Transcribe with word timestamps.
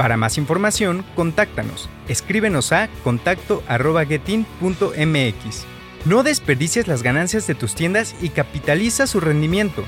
Para 0.00 0.16
más 0.16 0.38
información, 0.38 1.04
contáctanos. 1.14 1.90
Escríbenos 2.08 2.72
a 2.72 2.88
contacto.getin.mx. 3.04 5.66
No 6.06 6.22
desperdicies 6.22 6.88
las 6.88 7.02
ganancias 7.02 7.46
de 7.46 7.54
tus 7.54 7.74
tiendas 7.74 8.16
y 8.22 8.30
capitaliza 8.30 9.06
su 9.06 9.20
rendimiento. 9.20 9.84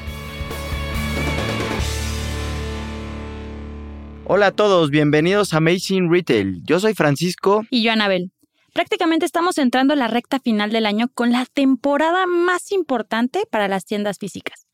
Hola 4.26 4.48
a 4.48 4.52
todos, 4.52 4.90
bienvenidos 4.90 5.54
a 5.54 5.56
Amazing 5.56 6.12
Retail. 6.12 6.62
Yo 6.62 6.78
soy 6.78 6.92
Francisco. 6.92 7.64
Y 7.70 7.82
yo, 7.82 7.92
Anabel. 7.92 8.32
Prácticamente 8.74 9.24
estamos 9.24 9.56
entrando 9.56 9.94
a 9.94 9.96
la 9.96 10.08
recta 10.08 10.40
final 10.40 10.72
del 10.72 10.84
año 10.84 11.08
con 11.14 11.32
la 11.32 11.46
temporada 11.46 12.26
más 12.26 12.70
importante 12.70 13.44
para 13.50 13.66
las 13.66 13.86
tiendas 13.86 14.18
físicas. 14.18 14.66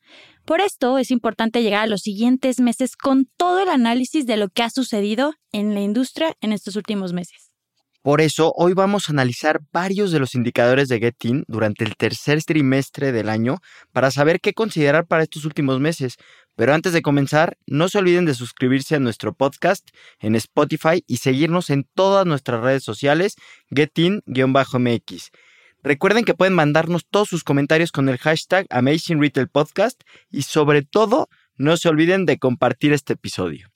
Por 0.49 0.61
esto 0.61 0.97
es 0.97 1.11
importante 1.11 1.61
llegar 1.61 1.83
a 1.83 1.85
los 1.85 2.01
siguientes 2.01 2.59
meses 2.59 2.95
con 2.95 3.27
todo 3.37 3.59
el 3.59 3.69
análisis 3.69 4.25
de 4.25 4.35
lo 4.35 4.49
que 4.49 4.63
ha 4.63 4.71
sucedido 4.71 5.35
en 5.51 5.75
la 5.75 5.81
industria 5.81 6.33
en 6.41 6.53
estos 6.53 6.75
últimos 6.75 7.13
meses. 7.13 7.51
Por 8.01 8.19
eso, 8.19 8.51
hoy 8.55 8.73
vamos 8.73 9.07
a 9.07 9.11
analizar 9.11 9.59
varios 9.71 10.11
de 10.11 10.17
los 10.17 10.33
indicadores 10.33 10.87
de 10.87 10.97
Getin 10.97 11.43
durante 11.47 11.85
el 11.85 11.95
tercer 11.95 12.41
trimestre 12.43 13.11
del 13.11 13.29
año 13.29 13.57
para 13.91 14.09
saber 14.09 14.39
qué 14.41 14.53
considerar 14.53 15.05
para 15.05 15.21
estos 15.21 15.45
últimos 15.45 15.79
meses. 15.79 16.15
Pero 16.55 16.73
antes 16.73 16.93
de 16.93 17.03
comenzar, 17.03 17.55
no 17.67 17.87
se 17.87 17.99
olviden 17.99 18.25
de 18.25 18.33
suscribirse 18.33 18.95
a 18.95 18.99
nuestro 18.99 19.35
podcast 19.35 19.87
en 20.19 20.33
Spotify 20.33 21.03
y 21.05 21.17
seguirnos 21.17 21.69
en 21.69 21.85
todas 21.93 22.25
nuestras 22.25 22.63
redes 22.63 22.83
sociales, 22.83 23.35
getin-mx. 23.69 25.29
Recuerden 25.83 26.25
que 26.25 26.33
pueden 26.33 26.53
mandarnos 26.53 27.05
todos 27.05 27.29
sus 27.29 27.43
comentarios 27.43 27.91
con 27.91 28.09
el 28.09 28.17
hashtag 28.17 28.65
Amazing 28.69 29.21
Retail 29.21 29.47
Podcast 29.47 30.01
y 30.29 30.41
sobre 30.41 30.81
todo 30.81 31.29
no 31.55 31.77
se 31.77 31.89
olviden 31.89 32.25
de 32.25 32.37
compartir 32.37 32.93
este 32.93 33.13
episodio. 33.13 33.69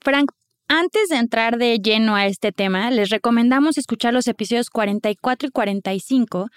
Frank, 0.00 0.32
antes 0.68 1.08
de 1.08 1.16
entrar 1.16 1.58
de 1.58 1.78
lleno 1.78 2.16
a 2.16 2.26
este 2.26 2.50
tema, 2.52 2.90
les 2.90 3.10
recomendamos 3.10 3.78
escuchar 3.78 4.14
los 4.14 4.26
episodios 4.26 4.70
44 4.70 5.48
y 5.48 5.50
45, 5.50 6.48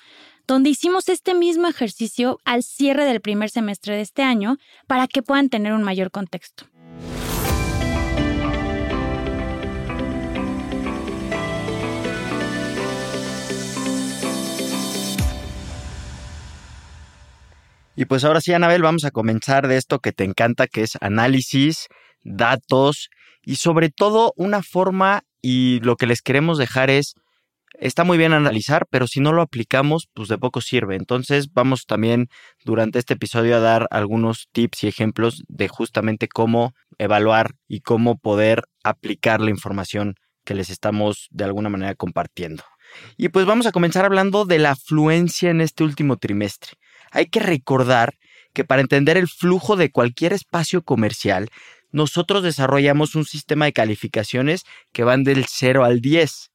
donde 0.48 0.70
hicimos 0.70 1.10
este 1.10 1.34
mismo 1.34 1.68
ejercicio 1.68 2.40
al 2.46 2.64
cierre 2.64 3.06
del 3.06 3.22
primer 3.22 3.50
semestre 3.50 3.96
de 3.96 4.02
este 4.02 4.24
año 4.24 4.58
para 4.88 5.08
que 5.08 5.22
puedan 5.22 5.50
tener 5.50 5.74
un 5.74 5.84
mayor 5.84 6.12
contexto. 6.12 6.66
Y 17.96 18.06
pues 18.06 18.26
ahora 18.26 18.42
sí, 18.42 18.54
Anabel, 18.54 18.82
vamos 18.82 19.06
a 19.06 19.12
comenzar 19.12 19.68
de 19.68 19.78
esto 19.78 20.00
que 20.00 20.12
te 20.12 20.26
encanta, 20.26 20.68
que 20.68 20.84
es 20.84 20.98
análisis, 21.00 21.88
datos 22.24 23.10
y 23.42 23.56
sobre 23.56 23.90
todo 23.90 24.34
una 24.36 24.64
forma 24.64 25.24
y 25.42 25.80
lo 25.82 25.96
que 25.96 26.08
les 26.08 26.22
queremos 26.22 26.58
dejar 26.58 26.90
es, 26.90 27.14
está 27.80 28.04
muy 28.04 28.18
bien 28.18 28.34
analizar, 28.34 28.86
pero 28.90 29.08
si 29.08 29.22
no 29.22 29.32
lo 29.32 29.42
aplicamos, 29.42 30.10
pues 30.14 30.28
de 30.28 30.38
poco 30.38 30.60
sirve. 30.60 30.96
Entonces 30.96 31.54
vamos 31.54 31.86
también 31.86 32.28
durante 32.66 33.00
este 33.00 33.14
episodio 33.14 33.56
a 33.56 33.60
dar 33.60 33.88
algunos 33.92 34.50
tips 34.52 34.84
y 34.84 34.88
ejemplos 34.88 35.44
de 35.48 35.70
justamente 35.70 36.28
cómo 36.28 36.74
evaluar 36.98 37.52
y 37.68 37.80
cómo 37.80 38.18
poder 38.18 38.64
aplicar 38.84 39.40
la 39.40 39.52
información 39.52 40.16
que 40.44 40.56
les 40.56 40.70
estamos 40.70 41.28
de 41.32 41.46
alguna 41.46 41.70
manera 41.70 41.96
compartiendo. 41.96 42.64
Y 43.18 43.30
pues 43.30 43.46
vamos 43.46 43.66
a 43.68 43.72
comenzar 43.72 44.06
hablando 44.06 44.46
de 44.46 44.60
la 44.60 44.72
afluencia 44.72 45.50
en 45.50 45.62
este 45.62 45.84
último 45.84 46.18
trimestre. 46.18 46.74
Hay 47.12 47.28
que 47.28 47.40
recordar 47.40 48.16
que 48.54 48.64
para 48.64 48.82
entender 48.82 49.18
el 49.18 49.28
flujo 49.28 49.76
de 49.76 49.92
cualquier 49.92 50.34
espacio 50.34 50.82
comercial, 50.82 51.50
nosotros 51.92 52.44
desarrollamos 52.44 53.16
un 53.16 53.26
sistema 53.26 53.66
de 53.66 53.74
calificaciones 53.74 54.64
que 54.92 55.04
van 55.04 55.24
del 55.24 55.46
0 55.48 55.84
al 55.84 56.02
10 56.02 56.52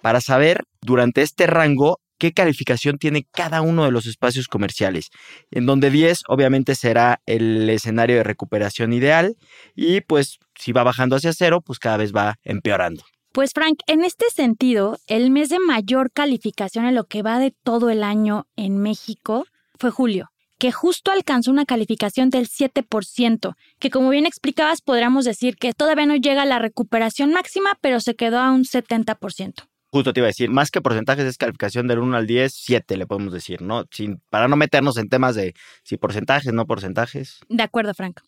para 0.00 0.20
saber 0.20 0.64
durante 0.80 1.22
este 1.22 1.46
rango 1.46 2.00
qué 2.18 2.32
calificación 2.32 2.98
tiene 2.98 3.26
cada 3.32 3.62
uno 3.62 3.84
de 3.84 3.90
los 3.90 4.06
espacios 4.06 4.48
comerciales, 4.48 5.08
en 5.50 5.66
donde 5.66 5.90
10 5.90 6.20
obviamente 6.28 6.74
será 6.74 7.20
el 7.26 7.68
escenario 7.68 8.16
de 8.16 8.22
recuperación 8.22 8.92
ideal 8.92 9.34
y 9.74 10.02
pues 10.02 10.38
si 10.58 10.72
va 10.72 10.84
bajando 10.84 11.16
hacia 11.16 11.32
0, 11.32 11.62
pues 11.64 11.78
cada 11.78 11.96
vez 11.96 12.12
va 12.12 12.36
empeorando. 12.44 13.02
Pues 13.32 13.52
Frank, 13.54 13.80
en 13.86 14.04
este 14.04 14.26
sentido, 14.28 14.98
el 15.06 15.30
mes 15.30 15.48
de 15.48 15.58
mayor 15.58 16.12
calificación 16.12 16.84
en 16.84 16.94
lo 16.94 17.04
que 17.04 17.22
va 17.22 17.38
de 17.38 17.54
todo 17.64 17.88
el 17.88 18.04
año 18.04 18.46
en 18.56 18.76
México 18.76 19.46
fue 19.82 19.90
julio, 19.90 20.30
que 20.58 20.70
justo 20.70 21.10
alcanzó 21.10 21.50
una 21.50 21.64
calificación 21.64 22.30
del 22.30 22.48
7%, 22.48 23.56
que 23.80 23.90
como 23.90 24.10
bien 24.10 24.26
explicabas 24.26 24.80
podríamos 24.80 25.24
decir 25.24 25.56
que 25.56 25.72
todavía 25.72 26.06
no 26.06 26.14
llega 26.14 26.42
a 26.42 26.46
la 26.46 26.60
recuperación 26.60 27.32
máxima, 27.32 27.76
pero 27.80 27.98
se 27.98 28.14
quedó 28.14 28.38
a 28.38 28.52
un 28.52 28.62
70%. 28.62 29.64
Justo 29.90 30.12
te 30.12 30.20
iba 30.20 30.26
a 30.26 30.28
decir, 30.28 30.50
más 30.50 30.70
que 30.70 30.80
porcentajes 30.80 31.24
es 31.24 31.36
calificación 31.36 31.88
del 31.88 31.98
1 31.98 32.16
al 32.16 32.28
10, 32.28 32.54
7 32.54 32.96
le 32.96 33.06
podemos 33.08 33.32
decir, 33.32 33.60
¿no? 33.60 33.86
Sin, 33.90 34.22
para 34.30 34.46
no 34.46 34.54
meternos 34.54 34.96
en 34.98 35.08
temas 35.08 35.34
de 35.34 35.52
si 35.82 35.96
porcentajes, 35.96 36.52
no 36.52 36.64
porcentajes. 36.64 37.40
De 37.48 37.64
acuerdo, 37.64 37.92
Frank. 37.92 38.20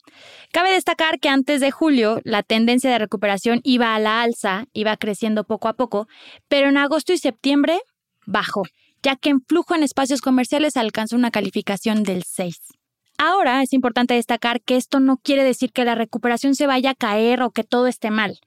Cabe 0.52 0.72
destacar 0.72 1.20
que 1.20 1.28
antes 1.28 1.60
de 1.60 1.70
julio 1.70 2.20
la 2.24 2.42
tendencia 2.42 2.90
de 2.90 2.98
recuperación 2.98 3.60
iba 3.62 3.94
a 3.94 4.00
la 4.00 4.22
alza, 4.22 4.66
iba 4.72 4.96
creciendo 4.96 5.44
poco 5.44 5.68
a 5.68 5.74
poco, 5.74 6.08
pero 6.48 6.68
en 6.68 6.78
agosto 6.78 7.12
y 7.12 7.18
septiembre 7.18 7.78
bajó 8.26 8.64
ya 9.04 9.16
que 9.16 9.28
en 9.30 9.42
flujo 9.42 9.74
en 9.74 9.82
espacios 9.82 10.20
comerciales 10.20 10.76
alcanzó 10.76 11.14
una 11.14 11.30
calificación 11.30 12.02
del 12.02 12.24
6. 12.24 12.58
Ahora 13.18 13.62
es 13.62 13.72
importante 13.72 14.14
destacar 14.14 14.60
que 14.62 14.76
esto 14.76 14.98
no 14.98 15.18
quiere 15.18 15.44
decir 15.44 15.72
que 15.72 15.84
la 15.84 15.94
recuperación 15.94 16.56
se 16.56 16.66
vaya 16.66 16.90
a 16.90 16.94
caer 16.94 17.42
o 17.42 17.50
que 17.50 17.62
todo 17.62 17.86
esté 17.86 18.10
mal. 18.10 18.40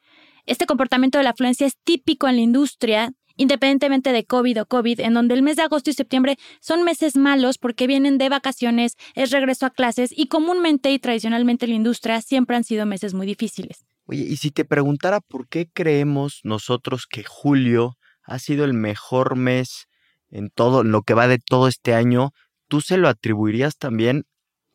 Este 0.46 0.66
comportamiento 0.66 1.18
de 1.18 1.24
la 1.24 1.30
afluencia 1.30 1.68
es 1.68 1.78
típico 1.84 2.28
en 2.28 2.38
la 2.38 2.42
industria, 2.42 3.14
independientemente 3.38 4.12
de 4.12 4.26
COVID 4.26 4.62
o 4.62 4.66
COVID, 4.66 5.00
en 5.02 5.14
donde 5.14 5.36
el 5.36 5.44
mes 5.44 5.58
de 5.58 5.62
agosto 5.62 5.90
y 5.90 5.94
septiembre 5.94 6.38
son 6.60 6.84
meses 6.84 7.16
malos 7.16 7.58
porque 7.60 7.86
vienen 7.86 8.18
de 8.18 8.30
vacaciones, 8.30 8.98
es 9.14 9.32
regreso 9.32 9.68
a 9.68 9.70
clases 9.70 10.10
y 10.14 10.28
comúnmente 10.28 10.92
y 10.92 11.00
tradicionalmente 11.00 11.66
en 11.66 11.72
la 11.72 11.78
industria 11.78 12.22
siempre 12.22 12.58
han 12.58 12.64
sido 12.64 12.86
meses 12.86 13.14
muy 13.14 13.28
difíciles. 13.28 13.86
Oye, 14.06 14.24
y 14.24 14.38
si 14.38 14.52
te 14.52 14.66
preguntara 14.66 15.22
por 15.22 15.48
qué 15.48 15.70
creemos 15.72 16.40
nosotros 16.44 17.06
que 17.08 17.24
julio 17.24 17.98
ha 18.24 18.40
sido 18.40 18.66
el 18.66 18.74
mejor 18.74 19.36
mes 19.36 19.88
en 20.30 20.50
todo 20.50 20.84
lo 20.84 21.02
que 21.02 21.14
va 21.14 21.28
de 21.28 21.40
todo 21.40 21.68
este 21.68 21.94
año, 21.94 22.32
¿tú 22.68 22.82
se 22.82 22.98
lo 22.98 23.08
atribuirías 23.08 23.78
también 23.78 24.26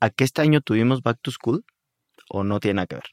a 0.01 0.11
que 0.11 0.25
este 0.25 0.43
año 0.43 0.61
tuvimos 0.61 1.03
Back 1.03 1.19
to 1.23 1.31
School 1.31 1.65
o 2.29 2.45
no 2.45 2.61
tiene 2.61 2.75
nada 2.75 2.87
que 2.87 2.97
ver? 2.97 3.05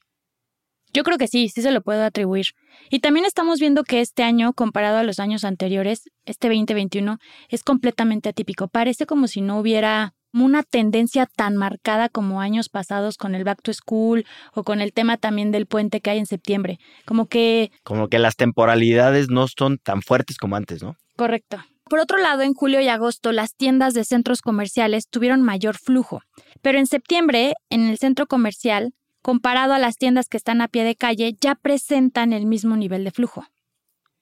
Yo 0.91 1.03
creo 1.03 1.17
que 1.17 1.27
sí, 1.27 1.49
sí 1.49 1.61
se 1.61 1.71
lo 1.71 1.81
puedo 1.81 2.03
atribuir. 2.03 2.47
Y 2.89 2.99
también 2.99 3.25
estamos 3.25 3.59
viendo 3.59 3.83
que 3.83 4.01
este 4.01 4.23
año, 4.23 4.53
comparado 4.53 4.97
a 4.97 5.03
los 5.03 5.19
años 5.19 5.43
anteriores, 5.43 6.09
este 6.25 6.47
2021, 6.47 7.19
es 7.49 7.63
completamente 7.63 8.29
atípico. 8.29 8.67
Parece 8.67 9.05
como 9.05 9.27
si 9.27 9.41
no 9.41 9.59
hubiera 9.59 10.15
una 10.33 10.63
tendencia 10.63 11.27
tan 11.27 11.57
marcada 11.57 12.09
como 12.09 12.41
años 12.41 12.69
pasados 12.69 13.17
con 13.17 13.35
el 13.35 13.43
back 13.43 13.61
to 13.61 13.73
school 13.73 14.25
o 14.53 14.63
con 14.63 14.81
el 14.81 14.93
tema 14.93 15.17
también 15.17 15.51
del 15.51 15.65
puente 15.65 16.01
que 16.01 16.09
hay 16.09 16.19
en 16.19 16.25
septiembre. 16.25 16.79
Como 17.05 17.27
que... 17.27 17.71
Como 17.83 18.07
que 18.07 18.19
las 18.19 18.35
temporalidades 18.35 19.29
no 19.29 19.47
son 19.47 19.77
tan 19.77 20.01
fuertes 20.01 20.37
como 20.37 20.55
antes, 20.55 20.81
¿no? 20.81 20.95
Correcto. 21.15 21.57
Por 21.89 21.99
otro 21.99 22.19
lado, 22.19 22.43
en 22.43 22.53
julio 22.53 22.79
y 22.81 22.87
agosto 22.87 23.31
las 23.31 23.55
tiendas 23.55 23.95
de 23.95 24.05
centros 24.05 24.43
comerciales 24.43 25.07
tuvieron 25.09 25.41
mayor 25.41 25.75
flujo, 25.75 26.21
pero 26.61 26.77
en 26.77 26.85
septiembre, 26.85 27.53
en 27.71 27.89
el 27.89 27.97
centro 27.97 28.27
comercial, 28.27 28.93
comparado 29.23 29.73
a 29.73 29.79
las 29.79 29.95
tiendas 29.95 30.27
que 30.29 30.37
están 30.37 30.61
a 30.61 30.67
pie 30.67 30.83
de 30.83 30.95
calle, 30.95 31.35
ya 31.41 31.55
presentan 31.55 32.31
el 32.31 32.45
mismo 32.45 32.77
nivel 32.77 33.03
de 33.03 33.11
flujo. 33.11 33.47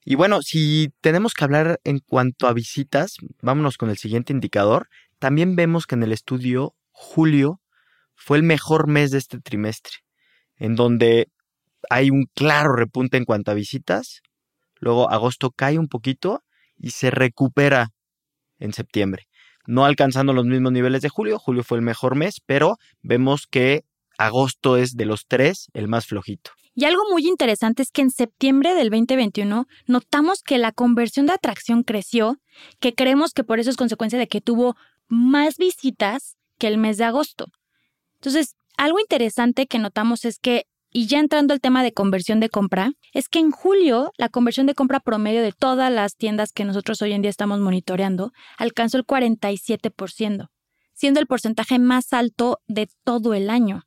Y 0.02 0.14
bueno, 0.14 0.40
si 0.40 0.94
tenemos 1.02 1.34
que 1.34 1.44
hablar 1.44 1.78
en 1.84 1.98
cuanto 1.98 2.46
a 2.46 2.54
visitas, 2.54 3.16
vámonos 3.42 3.76
con 3.76 3.90
el 3.90 3.98
siguiente 3.98 4.32
indicador. 4.32 4.88
También 5.18 5.54
vemos 5.54 5.86
que 5.86 5.94
en 5.94 6.02
el 6.02 6.12
estudio 6.12 6.74
julio 6.90 7.60
fue 8.14 8.38
el 8.38 8.44
mejor 8.44 8.88
mes 8.88 9.10
de 9.10 9.18
este 9.18 9.40
trimestre, 9.40 9.96
en 10.56 10.74
donde 10.74 11.28
hay 11.90 12.08
un 12.08 12.24
claro 12.34 12.72
repunte 12.72 13.18
en 13.18 13.26
cuanto 13.26 13.50
a 13.50 13.54
visitas. 13.54 14.22
Luego 14.80 15.10
agosto 15.10 15.50
cae 15.50 15.78
un 15.78 15.88
poquito 15.88 16.42
y 16.78 16.90
se 16.90 17.10
recupera 17.10 17.90
en 18.58 18.72
septiembre. 18.72 19.28
No 19.66 19.84
alcanzando 19.84 20.32
los 20.32 20.46
mismos 20.46 20.72
niveles 20.72 21.02
de 21.02 21.08
julio, 21.08 21.38
julio 21.38 21.62
fue 21.62 21.78
el 21.78 21.84
mejor 21.84 22.14
mes, 22.16 22.40
pero 22.44 22.78
vemos 23.02 23.46
que 23.46 23.84
agosto 24.16 24.76
es 24.76 24.96
de 24.96 25.04
los 25.04 25.26
tres 25.26 25.68
el 25.74 25.88
más 25.88 26.06
flojito. 26.06 26.52
Y 26.74 26.84
algo 26.84 27.02
muy 27.10 27.26
interesante 27.26 27.82
es 27.82 27.90
que 27.90 28.02
en 28.02 28.10
septiembre 28.10 28.74
del 28.74 28.90
2021 28.90 29.66
notamos 29.86 30.42
que 30.42 30.58
la 30.58 30.70
conversión 30.70 31.26
de 31.26 31.32
atracción 31.32 31.82
creció, 31.82 32.38
que 32.78 32.94
creemos 32.94 33.32
que 33.32 33.42
por 33.42 33.58
eso 33.58 33.68
es 33.68 33.76
consecuencia 33.76 34.18
de 34.18 34.28
que 34.28 34.40
tuvo 34.40 34.76
más 35.08 35.56
visitas 35.56 36.36
que 36.56 36.68
el 36.68 36.78
mes 36.78 36.96
de 36.96 37.04
agosto. 37.04 37.46
Entonces, 38.20 38.54
algo 38.76 39.00
interesante 39.00 39.66
que 39.66 39.80
notamos 39.80 40.24
es 40.24 40.38
que, 40.38 40.67
y 40.90 41.06
ya 41.06 41.18
entrando 41.18 41.52
al 41.52 41.60
tema 41.60 41.82
de 41.82 41.92
conversión 41.92 42.40
de 42.40 42.48
compra, 42.48 42.92
es 43.12 43.28
que 43.28 43.38
en 43.38 43.50
julio 43.50 44.12
la 44.16 44.28
conversión 44.28 44.66
de 44.66 44.74
compra 44.74 45.00
promedio 45.00 45.42
de 45.42 45.52
todas 45.52 45.92
las 45.92 46.16
tiendas 46.16 46.52
que 46.52 46.64
nosotros 46.64 47.02
hoy 47.02 47.12
en 47.12 47.22
día 47.22 47.30
estamos 47.30 47.60
monitoreando 47.60 48.32
alcanzó 48.56 48.96
el 48.96 49.06
47%, 49.06 50.48
siendo 50.94 51.20
el 51.20 51.26
porcentaje 51.26 51.78
más 51.78 52.12
alto 52.12 52.60
de 52.66 52.88
todo 53.04 53.34
el 53.34 53.50
año. 53.50 53.84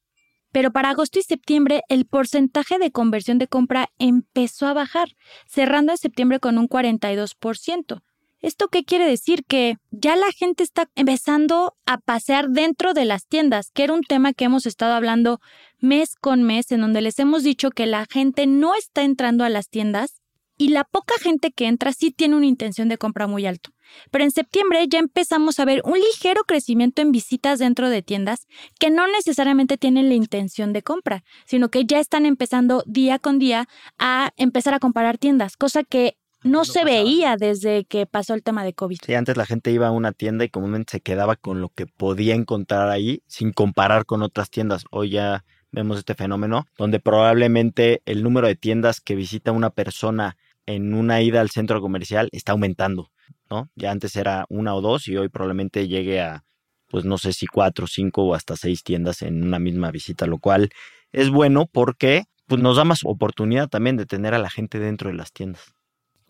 Pero 0.52 0.72
para 0.72 0.90
agosto 0.90 1.18
y 1.18 1.24
septiembre 1.24 1.82
el 1.88 2.06
porcentaje 2.06 2.78
de 2.78 2.92
conversión 2.92 3.38
de 3.38 3.48
compra 3.48 3.90
empezó 3.98 4.68
a 4.68 4.74
bajar, 4.74 5.10
cerrando 5.48 5.94
en 5.94 5.98
septiembre 5.98 6.40
con 6.40 6.58
un 6.58 6.68
42%. 6.68 8.02
¿Esto 8.42 8.70
qué 8.70 8.84
quiere 8.84 9.06
decir? 9.06 9.44
Que 9.46 9.78
ya 9.92 10.16
la 10.16 10.32
gente 10.32 10.64
está 10.64 10.90
empezando 10.96 11.76
a 11.86 12.00
pasear 12.00 12.50
dentro 12.50 12.94
de 12.94 13.06
las 13.06 13.28
tiendas, 13.28 13.70
que 13.72 13.84
era 13.84 13.94
un 13.94 14.02
tema 14.02 14.34
que 14.34 14.46
hemos 14.46 14.66
estado 14.66 14.94
hablando 14.94 15.40
mes 15.80 16.16
con 16.16 16.42
mes, 16.42 16.72
en 16.72 16.82
donde 16.82 17.02
les 17.02 17.20
hemos 17.20 17.44
dicho 17.44 17.70
que 17.70 17.86
la 17.86 18.06
gente 18.10 18.48
no 18.48 18.74
está 18.74 19.04
entrando 19.04 19.44
a 19.44 19.50
las 19.50 19.70
tiendas 19.70 20.22
y 20.58 20.70
la 20.70 20.84
poca 20.84 21.16
gente 21.20 21.52
que 21.52 21.68
entra 21.68 21.92
sí 21.94 22.12
tiene 22.12 22.36
una 22.36 22.46
intención 22.46 22.88
de 22.88 22.98
compra 22.98 23.28
muy 23.28 23.46
alto. 23.46 23.72
Pero 24.10 24.24
en 24.24 24.32
septiembre 24.32 24.86
ya 24.88 25.00
empezamos 25.00 25.60
a 25.60 25.66
ver 25.66 25.82
un 25.86 26.00
ligero 26.00 26.44
crecimiento 26.44 27.02
en 27.02 27.12
visitas 27.12 27.60
dentro 27.60 27.90
de 27.90 28.02
tiendas 28.02 28.48
que 28.80 28.90
no 28.90 29.08
necesariamente 29.08 29.78
tienen 29.78 30.10
la 30.10 30.16
intención 30.16 30.72
de 30.72 30.84
compra, 30.84 31.24
sino 31.46 31.70
que 31.70 31.86
ya 31.86 32.00
están 32.00 32.26
empezando 32.26 32.84
día 32.86 33.20
con 33.20 33.40
día 33.40 33.68
a 33.98 34.32
empezar 34.38 34.74
a 34.74 34.80
comparar 34.80 35.18
tiendas, 35.18 35.58
cosa 35.58 35.84
que 35.84 36.16
no 36.44 36.66
se 36.66 36.84
veía 36.84 37.38
desde 37.38 37.86
que 37.86 38.06
pasó 38.06 38.34
el 38.34 38.44
tema 38.44 38.64
de 38.64 38.74
COVID. 38.74 38.98
Sí, 39.06 39.14
antes 39.14 39.38
la 39.38 39.46
gente 39.46 39.72
iba 39.72 39.88
a 39.88 39.92
una 39.92 40.12
tienda 40.12 40.44
y 40.46 40.50
comúnmente 40.50 40.92
se 40.92 41.02
quedaba 41.02 41.36
con 41.36 41.62
lo 41.62 41.70
que 41.70 41.86
podía 41.86 42.36
encontrar 42.36 42.90
ahí 42.90 43.24
sin 43.28 43.52
comparar 43.52 44.06
con 44.06 44.22
otras 44.22 44.50
tiendas. 44.50 44.86
Hoy 44.92 45.12
ya 45.12 45.44
vemos 45.72 45.98
este 45.98 46.16
fenómeno 46.16 46.66
donde 46.78 47.00
probablemente 47.00 48.02
el 48.06 48.24
número 48.24 48.48
de 48.48 48.56
tiendas 48.56 49.02
que 49.02 49.16
visita 49.16 49.52
una 49.52 49.70
persona 49.70 50.38
en 50.66 50.94
una 50.94 51.22
ida 51.22 51.42
al 51.42 51.50
centro 51.50 51.82
comercial 51.82 52.30
está 52.32 52.52
aumentando, 52.52 53.12
¿no? 53.50 53.70
Ya 53.76 53.92
antes 53.92 54.16
era 54.16 54.46
una 54.50 54.76
o 54.76 54.82
dos 54.82 55.08
y 55.08 55.18
hoy 55.18 55.30
probablemente 55.30 55.88
llegue 55.88 56.22
a, 56.22 56.44
pues 56.88 57.06
no 57.06 57.18
sé 57.18 57.34
si 57.34 57.48
cuatro, 57.48 57.88
cinco 57.88 58.24
o 58.24 58.36
hasta 58.36 58.56
seis 58.56 58.84
tiendas 58.84 59.22
en 59.22 59.44
una 59.44 59.60
misma 59.60 59.92
visita, 59.92 60.28
lo 60.28 60.40
cual 60.40 60.70
es 61.12 61.30
bueno 61.30 61.68
porque 61.72 62.26
pues, 62.48 62.62
nos 62.62 62.78
da 62.78 62.84
más 62.84 63.02
oportunidad 63.04 63.70
también 63.70 63.98
de 63.98 64.06
tener 64.06 64.34
a 64.34 64.40
la 64.40 64.50
gente 64.50 64.80
dentro 64.80 65.10
de 65.10 65.16
las 65.16 65.32
tiendas. 65.32 65.74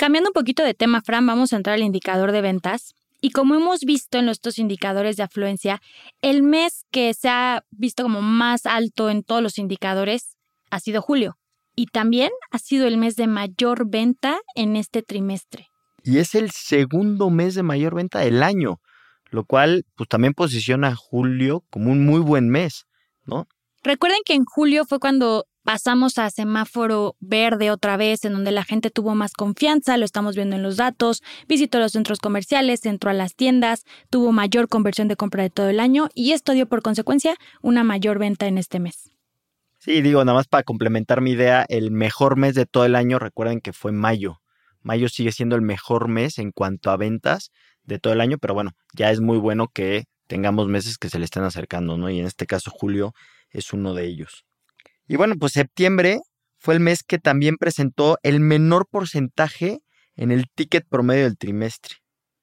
Cambiando 0.01 0.31
un 0.31 0.33
poquito 0.33 0.63
de 0.63 0.73
tema, 0.73 1.03
Fran, 1.03 1.27
vamos 1.27 1.53
a 1.53 1.57
entrar 1.57 1.75
al 1.75 1.83
indicador 1.83 2.31
de 2.31 2.41
ventas. 2.41 2.95
Y 3.21 3.29
como 3.29 3.53
hemos 3.53 3.81
visto 3.81 4.17
en 4.17 4.29
estos 4.29 4.57
indicadores 4.57 5.15
de 5.15 5.21
afluencia, 5.21 5.79
el 6.23 6.41
mes 6.41 6.87
que 6.89 7.13
se 7.13 7.29
ha 7.29 7.63
visto 7.69 8.01
como 8.01 8.23
más 8.23 8.65
alto 8.65 9.11
en 9.11 9.21
todos 9.21 9.43
los 9.43 9.59
indicadores 9.59 10.37
ha 10.71 10.79
sido 10.79 11.03
julio. 11.03 11.37
Y 11.75 11.85
también 11.85 12.31
ha 12.49 12.57
sido 12.57 12.87
el 12.87 12.97
mes 12.97 13.15
de 13.15 13.27
mayor 13.27 13.87
venta 13.91 14.39
en 14.55 14.75
este 14.75 15.03
trimestre. 15.03 15.67
Y 16.01 16.17
es 16.17 16.33
el 16.33 16.49
segundo 16.49 17.29
mes 17.29 17.53
de 17.53 17.61
mayor 17.61 17.93
venta 17.93 18.21
del 18.21 18.41
año, 18.41 18.81
lo 19.29 19.45
cual 19.45 19.85
pues 19.95 20.09
también 20.09 20.33
posiciona 20.33 20.87
a 20.87 20.95
julio 20.95 21.63
como 21.69 21.91
un 21.91 22.07
muy 22.07 22.21
buen 22.21 22.49
mes, 22.49 22.87
¿no? 23.27 23.47
Recuerden 23.83 24.21
que 24.25 24.33
en 24.33 24.45
julio 24.45 24.83
fue 24.85 24.97
cuando 24.97 25.45
pasamos 25.63 26.17
a 26.17 26.29
semáforo 26.29 27.15
verde 27.19 27.71
otra 27.71 27.97
vez, 27.97 28.25
en 28.25 28.33
donde 28.33 28.51
la 28.51 28.63
gente 28.63 28.89
tuvo 28.89 29.15
más 29.15 29.33
confianza, 29.33 29.97
lo 29.97 30.05
estamos 30.05 30.35
viendo 30.35 30.55
en 30.55 30.63
los 30.63 30.77
datos, 30.77 31.23
visitó 31.47 31.79
los 31.79 31.93
centros 31.93 32.19
comerciales, 32.19 32.85
entró 32.85 33.09
a 33.09 33.13
las 33.13 33.35
tiendas, 33.35 33.85
tuvo 34.09 34.31
mayor 34.31 34.67
conversión 34.67 35.07
de 35.07 35.15
compra 35.15 35.43
de 35.43 35.49
todo 35.49 35.69
el 35.69 35.79
año 35.79 36.09
y 36.13 36.31
esto 36.31 36.53
dio 36.53 36.67
por 36.67 36.81
consecuencia 36.81 37.35
una 37.61 37.83
mayor 37.83 38.19
venta 38.19 38.47
en 38.47 38.57
este 38.57 38.79
mes. 38.79 39.11
Sí, 39.79 40.01
digo, 40.01 40.23
nada 40.23 40.37
más 40.37 40.47
para 40.47 40.63
complementar 40.63 41.21
mi 41.21 41.31
idea, 41.31 41.65
el 41.67 41.89
mejor 41.89 42.37
mes 42.37 42.53
de 42.53 42.67
todo 42.67 42.85
el 42.85 42.95
año, 42.95 43.17
recuerden 43.17 43.61
que 43.61 43.73
fue 43.73 43.91
mayo. 43.91 44.41
Mayo 44.83 45.09
sigue 45.09 45.31
siendo 45.31 45.55
el 45.55 45.61
mejor 45.61 46.07
mes 46.07 46.37
en 46.37 46.51
cuanto 46.51 46.91
a 46.91 46.97
ventas 46.97 47.51
de 47.83 47.97
todo 47.97 48.13
el 48.13 48.21
año, 48.21 48.37
pero 48.37 48.53
bueno, 48.53 48.71
ya 48.93 49.09
es 49.11 49.21
muy 49.21 49.37
bueno 49.37 49.67
que 49.67 50.05
tengamos 50.27 50.67
meses 50.67 50.97
que 50.97 51.09
se 51.09 51.19
le 51.19 51.25
estén 51.25 51.43
acercando, 51.43 51.97
¿no? 51.97 52.09
Y 52.09 52.19
en 52.19 52.25
este 52.25 52.45
caso 52.45 52.71
julio 52.71 53.13
es 53.49 53.73
uno 53.73 53.93
de 53.93 54.05
ellos. 54.05 54.45
Y 55.07 55.15
bueno, 55.15 55.35
pues 55.39 55.53
septiembre 55.53 56.19
fue 56.57 56.75
el 56.75 56.79
mes 56.79 57.03
que 57.03 57.19
también 57.19 57.57
presentó 57.57 58.17
el 58.23 58.39
menor 58.39 58.87
porcentaje 58.89 59.79
en 60.15 60.31
el 60.31 60.45
ticket 60.53 60.87
promedio 60.87 61.23
del 61.23 61.37
trimestre. 61.37 61.95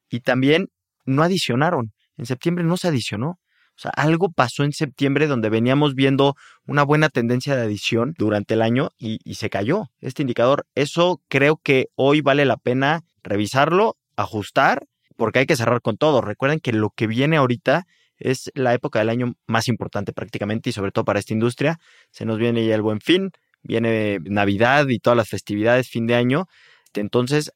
Y 0.09 0.21
también 0.21 0.67
no 1.05 1.23
adicionaron. 1.23 1.93
En 2.17 2.25
septiembre 2.25 2.65
no 2.65 2.77
se 2.77 2.89
adicionó. 2.89 3.39
O 3.79 3.81
sea, 3.81 3.91
algo 3.95 4.29
pasó 4.29 4.65
en 4.65 4.73
septiembre 4.73 5.27
donde 5.27 5.49
veníamos 5.49 5.95
viendo 5.95 6.35
una 6.67 6.83
buena 6.83 7.07
tendencia 7.07 7.55
de 7.55 7.61
adición 7.61 8.13
durante 8.17 8.55
el 8.55 8.61
año 8.61 8.89
y, 8.97 9.19
se 9.35 9.49
cayó 9.49 9.85
este 10.01 10.23
indicador. 10.23 10.67
Eso 10.75 11.21
creo 11.29 11.55
que 11.55 11.87
hoy 11.95 12.19
vale 12.19 12.43
la 12.43 12.57
pena 12.57 13.03
revisarlo, 13.23 13.95
ajustar, 14.17 14.85
porque 15.15 15.39
hay 15.39 15.45
que 15.45 15.55
cerrar 15.55 15.81
con 15.81 15.95
todo. 15.95 16.19
Recuerden 16.19 16.59
que 16.59 16.73
lo 16.73 16.89
que 16.89 17.07
viene 17.07 17.37
ahorita 17.37 17.85
es 18.19 18.51
la 18.53 18.73
época 18.73 18.99
del 18.99 19.09
año 19.09 19.35
más 19.47 19.67
importante 19.67 20.13
prácticamente 20.13 20.69
y 20.69 20.73
sobre 20.73 20.91
todo 20.91 21.05
para 21.05 21.19
esta 21.19 21.33
industria. 21.33 21.79
Se 22.11 22.25
nos 22.25 22.37
viene 22.37 22.65
ya 22.65 22.75
el 22.75 22.81
buen 22.81 23.01
fin, 23.01 23.31
viene 23.61 24.19
Navidad 24.23 24.87
y 24.89 24.99
todas 24.99 25.17
las 25.17 25.29
festividades, 25.29 25.89
fin 25.89 26.07
de 26.07 26.15
año. 26.15 26.47
Entonces 26.93 27.51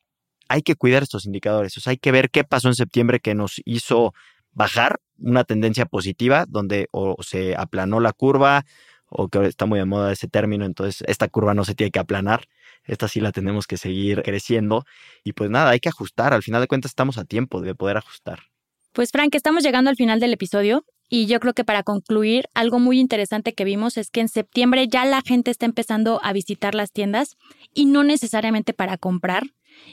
hay 0.50 0.62
que 0.62 0.76
cuidar 0.76 1.04
estos 1.04 1.26
indicadores. 1.26 1.78
O 1.78 1.82
sea, 1.82 1.92
hay 1.92 1.98
que 1.98 2.12
ver 2.12 2.30
qué 2.30 2.44
pasó 2.44 2.68
en 2.68 2.76
septiembre 2.76 3.20
que 3.20 3.36
nos 3.36 3.62
hizo 3.66 4.14
bajar 4.52 5.00
una 5.18 5.44
tendencia 5.44 5.86
positiva 5.86 6.46
donde 6.48 6.88
o 6.92 7.16
se 7.24 7.56
aplanó 7.56 8.00
la 8.00 8.14
curva 8.14 8.66
o 9.14 9.30
que 9.30 9.46
está 9.46 9.66
muy 9.66 9.80
de 9.80 9.86
moda 9.86 10.12
ese 10.12 10.28
término, 10.28 10.66
entonces 10.66 11.04
esta 11.08 11.28
curva 11.28 11.54
no 11.54 11.66
se 11.66 11.76
tiene 11.76 11.92
que 11.92 12.00
aplanar, 12.00 12.46
esta 12.84 13.08
sí 13.08 13.20
la 13.22 13.32
tenemos 13.32 13.68
que 13.68 13.78
seguir 13.78 14.24
creciendo 14.24 14.86
y 15.24 15.34
pues 15.34 15.50
nada, 15.50 15.70
hay 15.70 15.80
que 15.80 15.90
ajustar, 15.90 16.34
al 16.34 16.44
final 16.44 16.62
de 16.62 16.68
cuentas 16.68 16.92
estamos 16.92 17.18
a 17.18 17.26
tiempo 17.26 17.62
de 17.62 17.76
poder 17.76 17.98
ajustar. 17.98 18.53
Pues 18.94 19.10
Frank, 19.12 19.34
estamos 19.34 19.64
llegando 19.64 19.90
al 19.90 19.96
final 19.96 20.20
del 20.20 20.34
episodio 20.34 20.86
y 21.10 21.26
yo 21.26 21.40
creo 21.40 21.56
que 21.56 21.64
para 21.64 21.82
concluir, 21.82 22.46
algo 22.54 22.78
muy 22.78 23.00
interesante 23.00 23.54
que 23.54 23.66
vimos 23.66 23.98
es 23.98 24.12
que 24.12 24.22
en 24.22 24.30
septiembre 24.30 24.88
ya 24.88 25.04
la 25.04 25.24
gente 25.24 25.50
está 25.50 25.66
empezando 25.66 26.20
a 26.24 26.32
visitar 26.32 26.76
las 26.76 26.92
tiendas 26.92 27.36
y 27.74 27.86
no 27.86 28.04
necesariamente 28.04 28.72
para 28.72 28.98
comprar. 28.98 29.46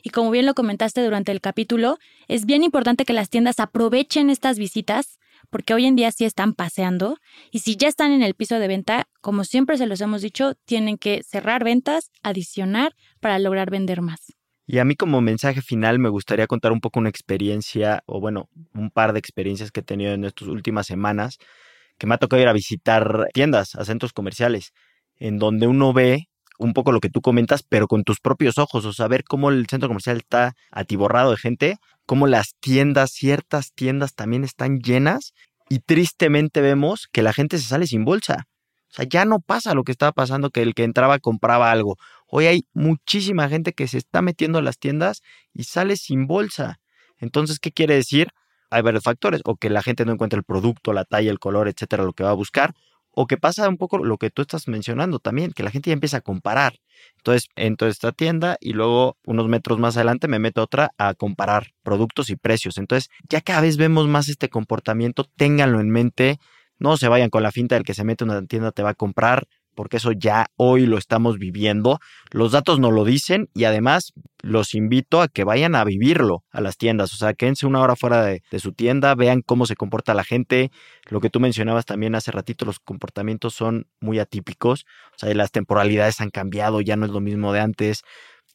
Y 0.03 0.11
como 0.11 0.31
bien 0.31 0.45
lo 0.45 0.53
comentaste 0.53 1.03
durante 1.03 1.33
el 1.33 1.41
capítulo, 1.41 1.97
es 2.29 2.45
bien 2.45 2.63
importante 2.63 3.07
que 3.07 3.15
las 3.15 3.31
tiendas 3.31 3.59
aprovechen 3.59 4.29
estas 4.29 4.59
visitas 4.59 5.19
porque 5.49 5.73
hoy 5.73 5.87
en 5.87 5.97
día 5.97 6.13
sí 6.13 6.27
están 6.27 6.53
paseando 6.53 7.17
y 7.51 7.61
si 7.61 7.77
ya 7.77 7.89
están 7.89 8.13
en 8.13 8.23
el 8.23 8.35
piso 8.35 8.59
de 8.59 8.69
venta, 8.69 9.09
como 9.23 9.45
siempre 9.45 9.79
se 9.79 9.87
los 9.87 10.03
hemos 10.03 10.21
dicho, 10.21 10.57
tienen 10.67 10.99
que 10.99 11.23
cerrar 11.23 11.65
ventas, 11.65 12.11
adicionar 12.23 12.95
para 13.19 13.39
lograr 13.39 13.71
vender 13.71 14.03
más. 14.03 14.40
Y 14.73 14.79
a 14.79 14.85
mí 14.85 14.95
como 14.95 15.21
mensaje 15.21 15.63
final 15.63 15.99
me 15.99 16.09
gustaría 16.09 16.47
contar 16.47 16.71
un 16.71 16.81
poco 16.81 17.01
una 17.01 17.09
experiencia, 17.09 18.05
o 18.07 18.21
bueno, 18.21 18.49
un 18.73 18.93
par 18.93 19.13
de 19.13 19.19
experiencias 19.19 19.73
que 19.73 19.81
he 19.81 19.83
tenido 19.83 20.13
en 20.13 20.25
estas 20.25 20.47
últimas 20.47 20.87
semanas, 20.87 21.39
que 21.99 22.07
me 22.07 22.15
ha 22.15 22.19
tocado 22.19 22.41
ir 22.41 22.47
a 22.47 22.53
visitar 22.53 23.27
tiendas, 23.35 23.75
a 23.75 23.85
centros 23.85 24.13
comerciales, 24.13 24.73
en 25.17 25.39
donde 25.39 25.67
uno 25.67 25.93
ve 25.93 26.29
un 26.61 26.73
poco 26.73 26.93
lo 26.93 27.01
que 27.01 27.11
tú 27.11 27.21
comentas, 27.21 27.65
pero 27.69 27.89
con 27.89 28.05
tus 28.05 28.21
propios 28.21 28.59
ojos, 28.59 28.85
o 28.85 28.93
saber 28.93 29.25
cómo 29.25 29.51
el 29.51 29.67
centro 29.69 29.89
comercial 29.89 30.19
está 30.19 30.53
atiborrado 30.71 31.33
de 31.33 31.37
gente, 31.37 31.77
cómo 32.07 32.29
las 32.29 32.55
tiendas, 32.61 33.11
ciertas 33.11 33.73
tiendas 33.75 34.15
también 34.15 34.45
están 34.45 34.79
llenas 34.79 35.33
y 35.69 35.81
tristemente 35.81 36.61
vemos 36.61 37.09
que 37.11 37.23
la 37.23 37.33
gente 37.33 37.59
se 37.59 37.65
sale 37.65 37.89
sin 37.89 38.05
bolsa. 38.05 38.47
O 38.91 38.95
sea, 38.95 39.07
ya 39.09 39.25
no 39.25 39.41
pasa 39.41 39.75
lo 39.75 39.85
que 39.85 39.93
estaba 39.93 40.13
pasando, 40.13 40.51
que 40.51 40.63
el 40.63 40.75
que 40.75 40.85
entraba 40.85 41.19
compraba 41.21 41.71
algo 41.71 41.97
Hoy 42.33 42.47
hay 42.47 42.67
muchísima 42.73 43.49
gente 43.49 43.73
que 43.73 43.89
se 43.89 43.99
está 43.99 44.23
metiendo 44.23 44.59
a 44.59 44.63
las 44.63 44.79
tiendas 44.79 45.23
y 45.53 45.65
sale 45.65 45.97
sin 45.97 46.29
bolsa. 46.29 46.79
Entonces, 47.19 47.59
¿qué 47.59 47.73
quiere 47.73 47.97
decir? 47.97 48.29
Hay 48.71 48.83
varios 48.83 49.03
factores, 49.03 49.41
o 49.45 49.57
que 49.57 49.69
la 49.69 49.83
gente 49.83 50.05
no 50.05 50.13
encuentra 50.13 50.39
el 50.39 50.45
producto, 50.45 50.93
la 50.93 51.05
talla, 51.05 51.31
el 51.33 51.41
color, 51.41 51.67
etcétera, 51.69 52.05
lo 52.05 52.13
que 52.13 52.23
va 52.23 52.31
a 52.31 52.35
buscar, 52.35 52.73
o 53.11 53.27
que 53.27 53.37
pasa 53.37 53.69
un 53.69 53.77
poco 53.79 53.99
lo 53.99 54.17
que 54.17 54.31
tú 54.31 54.43
estás 54.43 54.69
mencionando 54.69 55.19
también, 55.19 55.51
que 55.51 55.65
la 55.65 55.73
gente 55.73 55.91
ya 55.91 55.95
empieza 55.95 56.19
a 56.19 56.21
comparar. 56.21 56.75
Entonces, 57.17 57.49
entro 57.57 57.89
a 57.89 57.91
esta 57.91 58.13
tienda 58.13 58.57
y 58.61 58.75
luego 58.75 59.17
unos 59.27 59.49
metros 59.49 59.81
más 59.81 59.97
adelante 59.97 60.29
me 60.29 60.39
meto 60.39 60.61
a 60.61 60.65
otra 60.65 60.91
a 60.99 61.15
comparar 61.15 61.73
productos 61.83 62.31
y 62.31 62.37
precios. 62.37 62.79
Entonces, 62.79 63.11
ya 63.29 63.41
cada 63.41 63.63
vez 63.63 63.77
vemos 63.77 64.07
más 64.07 64.29
este 64.29 64.49
comportamiento, 64.49 65.25
ténganlo 65.37 65.81
en 65.81 65.91
mente, 65.91 66.39
no 66.81 66.97
se 66.97 67.09
vayan 67.09 67.31
con 67.31 67.43
la 67.43 67.53
finta 67.53 67.77
del 67.77 67.85
que 67.85 67.95
se 67.95 68.05
mete 68.05 68.25
una 68.25 68.45
tienda 68.47 68.73
te 68.73 68.83
va 68.83 68.91
a 68.91 68.95
comprar, 68.95 69.47
porque 69.75 69.99
eso 69.99 70.13
ya 70.13 70.47
hoy 70.57 70.87
lo 70.87 70.99
estamos 70.99 71.39
viviendo. 71.39 72.01
Los 72.31 72.53
datos 72.53 72.81
no 72.81 72.91
lo 72.91 73.05
dicen 73.05 73.49
y 73.55 73.65
además 73.65 74.13
los 74.43 74.75
invito 74.75 75.23
a 75.23 75.29
que 75.29 75.45
vayan 75.45 75.75
a 75.75 75.85
vivirlo 75.85 76.45
a 76.51 76.61
las 76.61 76.77
tiendas. 76.77 77.13
O 77.15 77.17
sea, 77.17 77.35
quédense 77.35 77.67
una 77.67 77.81
hora 77.81 77.97
fuera 77.97 78.25
de, 78.25 78.43
de, 78.51 78.59
su 78.59 78.73
tienda, 78.73 79.15
vean 79.15 79.43
cómo 79.43 79.67
se 79.67 79.77
comporta 79.77 80.13
la 80.15 80.25
gente. 80.25 80.71
Lo 81.09 81.21
que 81.21 81.31
tú 81.31 81.41
mencionabas 81.41 81.85
también 81.85 82.15
hace 82.15 82.33
ratito, 82.33 82.65
los 82.65 82.81
comportamientos 82.81 83.55
son 83.55 83.87
muy 84.01 84.19
atípicos. 84.19 84.87
O 85.15 85.19
sea, 85.19 85.35
las 85.35 85.51
temporalidades 85.51 86.21
han 86.21 86.31
cambiado, 86.31 86.81
ya 86.81 86.97
no 86.97 87.07
es 87.07 87.13
lo 87.13 87.21
mismo 87.21 87.53
de 87.53 87.61
antes. 87.61 88.03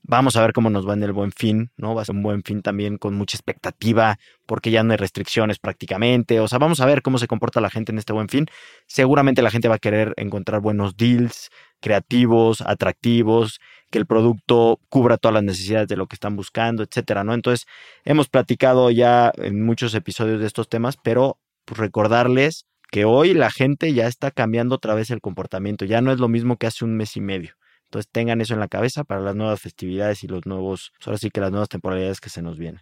Vamos 0.07 0.35
a 0.35 0.41
ver 0.41 0.53
cómo 0.53 0.69
nos 0.69 0.87
va 0.87 0.93
en 0.93 1.01
el 1.01 1.13
buen 1.13 1.31
fin, 1.31 1.71
¿no? 1.77 1.95
Va 1.95 2.03
a 2.03 2.05
ser 2.05 2.13
un 2.15 2.21
buen 2.21 2.43
fin 2.43 2.61
también 2.61 2.99
con 2.99 3.15
mucha 3.15 3.35
expectativa, 3.37 4.19
porque 4.45 4.69
ya 4.69 4.83
no 4.83 4.91
hay 4.91 4.97
restricciones 4.97 5.57
prácticamente. 5.57 6.39
O 6.39 6.47
sea, 6.47 6.59
vamos 6.59 6.79
a 6.79 6.85
ver 6.85 7.01
cómo 7.01 7.17
se 7.17 7.25
comporta 7.25 7.59
la 7.59 7.71
gente 7.71 7.91
en 7.91 7.97
este 7.97 8.13
buen 8.13 8.29
fin. 8.29 8.45
Seguramente 8.85 9.41
la 9.41 9.49
gente 9.49 9.67
va 9.67 9.75
a 9.75 9.79
querer 9.79 10.13
encontrar 10.17 10.61
buenos 10.61 10.95
deals, 10.95 11.49
creativos, 11.81 12.61
atractivos, 12.61 13.59
que 13.89 13.97
el 13.97 14.05
producto 14.05 14.79
cubra 14.89 15.17
todas 15.17 15.33
las 15.33 15.43
necesidades 15.43 15.87
de 15.87 15.97
lo 15.97 16.05
que 16.05 16.15
están 16.15 16.35
buscando, 16.35 16.83
etcétera, 16.83 17.23
¿no? 17.23 17.33
Entonces, 17.33 17.65
hemos 18.03 18.29
platicado 18.29 18.91
ya 18.91 19.31
en 19.37 19.65
muchos 19.65 19.95
episodios 19.95 20.39
de 20.39 20.45
estos 20.45 20.69
temas, 20.69 20.97
pero 21.01 21.39
pues, 21.65 21.79
recordarles 21.79 22.67
que 22.91 23.05
hoy 23.05 23.33
la 23.33 23.49
gente 23.49 23.91
ya 23.93 24.05
está 24.05 24.29
cambiando 24.29 24.75
otra 24.75 24.93
vez 24.93 25.09
el 25.09 25.19
comportamiento. 25.19 25.83
Ya 25.85 26.01
no 26.01 26.11
es 26.11 26.19
lo 26.19 26.27
mismo 26.27 26.57
que 26.57 26.67
hace 26.67 26.85
un 26.85 26.95
mes 26.95 27.17
y 27.17 27.21
medio. 27.21 27.55
Entonces 27.95 28.11
tengan 28.11 28.41
eso 28.41 28.53
en 28.53 28.59
la 28.59 28.67
cabeza 28.67 29.05
para 29.05 29.21
las 29.21 29.37
nuevas 29.37 29.61
festividades 29.61 30.21
y 30.25 30.27
los 30.27 30.45
nuevos, 30.45 30.91
ahora 31.05 31.17
sí 31.17 31.29
que 31.29 31.39
las 31.39 31.51
nuevas 31.51 31.69
temporalidades 31.69 32.19
que 32.19 32.29
se 32.29 32.41
nos 32.41 32.57
vienen. 32.57 32.81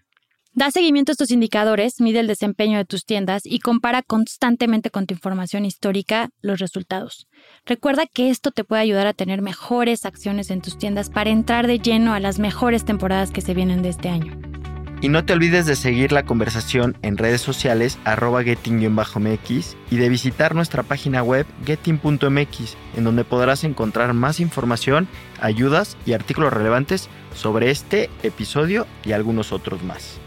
Da 0.53 0.71
seguimiento 0.71 1.11
a 1.11 1.13
estos 1.13 1.29
indicadores, 1.29 2.01
mide 2.01 2.19
el 2.19 2.25
desempeño 2.25 2.79
de 2.79 2.85
tus 2.85 3.05
tiendas 3.05 3.43
y 3.45 3.59
compara 3.59 4.01
constantemente 4.01 4.89
con 4.89 5.05
tu 5.05 5.13
información 5.13 5.65
histórica 5.65 6.29
los 6.41 6.57
resultados. 6.57 7.27
Recuerda 7.63 8.07
que 8.07 8.31
esto 8.31 8.49
te 8.49 8.63
puede 8.63 8.81
ayudar 8.81 9.05
a 9.05 9.13
tener 9.13 9.43
mejores 9.43 10.03
acciones 10.05 10.49
en 10.49 10.61
tus 10.61 10.79
tiendas 10.79 11.11
para 11.11 11.29
entrar 11.29 11.67
de 11.67 11.77
lleno 11.77 12.15
a 12.15 12.19
las 12.19 12.39
mejores 12.39 12.83
temporadas 12.83 13.29
que 13.29 13.41
se 13.41 13.53
vienen 13.53 13.83
de 13.83 13.89
este 13.89 14.09
año. 14.09 14.62
Y 15.03 15.09
no 15.09 15.25
te 15.25 15.33
olvides 15.33 15.65
de 15.65 15.75
seguir 15.75 16.13
la 16.13 16.23
conversación 16.23 16.95
en 17.01 17.17
redes 17.17 17.41
sociales 17.41 17.99
arroba 18.05 18.41
getting-mx 18.41 19.75
y 19.91 19.97
de 19.97 20.07
visitar 20.07 20.55
nuestra 20.55 20.81
página 20.81 21.21
web 21.21 21.45
getting.mx, 21.65 22.77
en 22.95 23.03
donde 23.03 23.25
podrás 23.25 23.65
encontrar 23.65 24.13
más 24.13 24.39
información, 24.39 25.09
ayudas 25.41 25.97
y 26.05 26.13
artículos 26.13 26.53
relevantes 26.53 27.09
sobre 27.35 27.69
este 27.69 28.09
episodio 28.23 28.87
y 29.03 29.11
algunos 29.11 29.51
otros 29.51 29.83
más. 29.83 30.19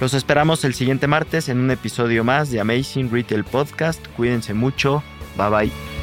Los 0.00 0.14
esperamos 0.14 0.64
el 0.64 0.72
siguiente 0.72 1.08
martes 1.08 1.50
en 1.50 1.58
un 1.58 1.70
episodio 1.70 2.24
más 2.24 2.50
de 2.50 2.60
Amazing 2.60 3.10
Retail 3.12 3.44
Podcast. 3.44 4.02
Cuídense 4.16 4.54
mucho. 4.54 5.02
Bye 5.36 5.50
bye. 5.50 5.95